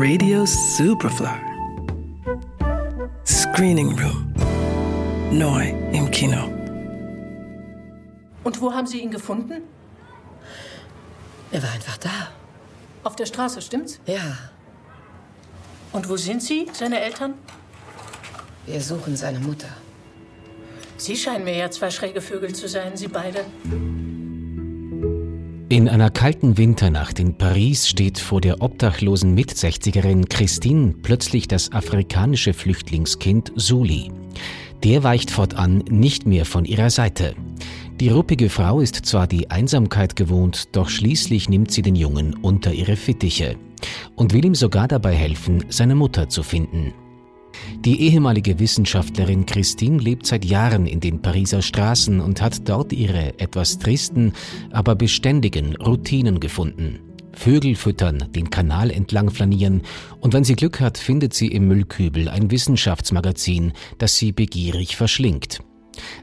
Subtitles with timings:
[0.00, 1.26] Radio Superfly.
[3.26, 4.32] Screening Room.
[5.32, 6.44] Neu im Kino.
[8.44, 9.62] Und wo haben Sie ihn gefunden?
[11.50, 12.28] Er war einfach da.
[13.02, 13.98] Auf der Straße, stimmt's?
[14.06, 14.38] Ja,
[15.92, 17.34] Und wo sind Sie, seine Eltern?
[18.66, 19.68] wir suchen seine Mutter.
[20.96, 23.44] Sie scheinen mir ja zwei schräge Vögel zu sein, Sie beide.
[25.88, 32.52] In einer kalten Winternacht in Paris steht vor der obdachlosen Mit-60erin Christine plötzlich das afrikanische
[32.52, 34.10] Flüchtlingskind Suli.
[34.84, 37.34] Der weicht fortan nicht mehr von ihrer Seite.
[38.00, 42.70] Die ruppige Frau ist zwar die Einsamkeit gewohnt, doch schließlich nimmt sie den Jungen unter
[42.70, 43.56] ihre Fittiche
[44.14, 46.92] und will ihm sogar dabei helfen, seine Mutter zu finden.
[47.84, 53.38] Die ehemalige Wissenschaftlerin Christine lebt seit Jahren in den Pariser Straßen und hat dort ihre
[53.38, 54.32] etwas tristen,
[54.70, 57.00] aber beständigen Routinen gefunden.
[57.32, 59.82] Vögel füttern, den Kanal entlang flanieren
[60.20, 65.60] und wenn sie Glück hat, findet sie im Müllkübel ein Wissenschaftsmagazin, das sie begierig verschlingt.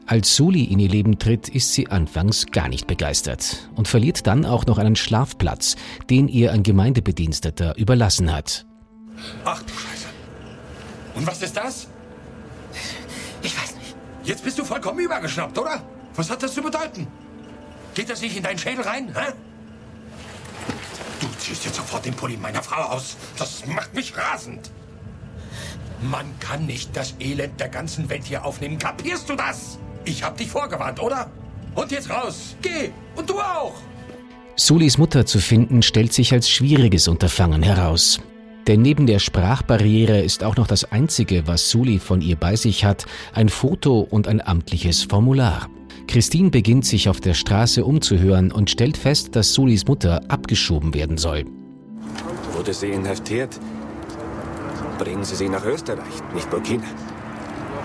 [0.06, 4.44] Als Suli in ihr Leben tritt, ist sie anfangs gar nicht begeistert und verliert dann
[4.44, 5.76] auch noch einen Schlafplatz,
[6.10, 8.66] den ihr ein Gemeindebediensteter überlassen hat.
[9.44, 9.62] Ach.
[11.16, 11.88] Und was ist das?
[13.42, 13.96] Ich weiß nicht.
[14.22, 15.82] Jetzt bist du vollkommen übergeschnappt, oder?
[16.14, 17.06] Was hat das zu bedeuten?
[17.94, 19.32] Geht das nicht in deinen Schädel rein, hä?
[21.20, 23.16] Du ziehst jetzt sofort den Pulli meiner Frau aus.
[23.38, 24.70] Das macht mich rasend.
[26.02, 28.78] Man kann nicht das Elend der ganzen Welt hier aufnehmen.
[28.78, 29.78] Kapierst du das?
[30.04, 31.30] Ich hab dich vorgewarnt, oder?
[31.74, 32.56] Und jetzt raus.
[32.60, 32.90] Geh.
[33.14, 33.74] Und du auch.
[34.56, 38.20] Sulis Mutter zu finden stellt sich als schwieriges Unterfangen heraus.
[38.66, 42.84] Denn neben der Sprachbarriere ist auch noch das Einzige, was Suli von ihr bei sich
[42.84, 45.68] hat, ein Foto und ein amtliches Formular.
[46.08, 51.16] Christine beginnt sich auf der Straße umzuhören und stellt fest, dass Sulis Mutter abgeschoben werden
[51.16, 51.44] soll.
[52.52, 53.58] Wurde sie inhaftiert?
[54.98, 56.84] Bringen Sie sie nach Österreich, nicht Burkina.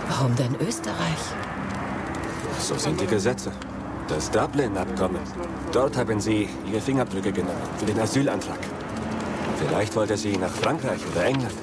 [0.08, 1.20] Warum denn Österreich?
[2.60, 3.52] So sind die Gesetze.
[4.08, 5.22] Das Dublin-Abkommen.
[5.72, 8.60] Dort haben Sie Ihre Fingerabdrücke genommen für den Asylantrag.
[9.68, 11.56] Vielleicht wollte sie nach Frankreich oder England.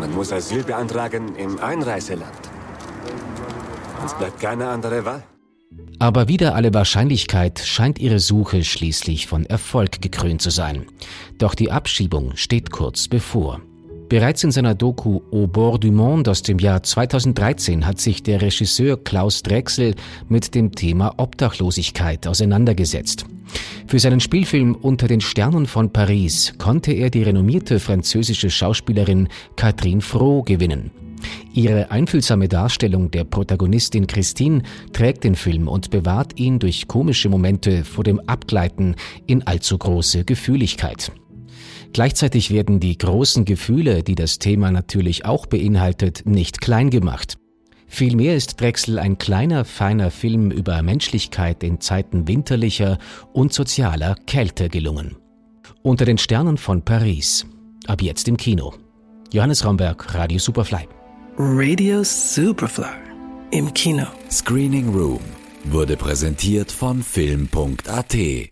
[0.00, 2.32] Man muss Asyl beantragen im Einreiseland.
[4.02, 5.22] Uns bleibt keine andere Wahl.
[5.98, 10.86] Aber wider alle Wahrscheinlichkeit scheint ihre Suche schließlich von Erfolg gekrönt zu sein.
[11.38, 13.60] Doch die Abschiebung steht kurz bevor.
[14.08, 18.42] Bereits in seiner Doku Au bord du monde aus dem Jahr 2013 hat sich der
[18.42, 19.94] Regisseur Klaus Drechsel
[20.28, 23.26] mit dem Thema Obdachlosigkeit auseinandergesetzt.
[23.90, 30.00] Für seinen Spielfilm Unter den Sternen von Paris konnte er die renommierte französische Schauspielerin Catherine
[30.00, 30.92] Froh gewinnen.
[31.52, 34.62] Ihre einfühlsame Darstellung der Protagonistin Christine
[34.92, 38.94] trägt den Film und bewahrt ihn durch komische Momente vor dem Abgleiten
[39.26, 41.10] in allzu große Gefühligkeit.
[41.92, 47.39] Gleichzeitig werden die großen Gefühle, die das Thema natürlich auch beinhaltet, nicht klein gemacht.
[47.92, 52.98] Vielmehr ist Drechsel ein kleiner, feiner Film über Menschlichkeit in Zeiten winterlicher
[53.32, 55.16] und sozialer Kälte gelungen.
[55.82, 57.44] Unter den Sternen von Paris.
[57.88, 58.74] Ab jetzt im Kino.
[59.32, 60.88] Johannes Raumberg, Radio Superfly.
[61.36, 62.86] Radio Superfly.
[63.50, 64.06] Im Kino.
[64.30, 65.20] Screening Room
[65.64, 68.50] wurde präsentiert von Film.at.